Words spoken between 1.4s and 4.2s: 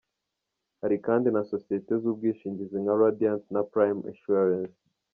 sosiyete z’ubwishingizi nka Radiant na Prime